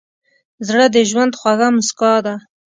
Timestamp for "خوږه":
1.39-1.67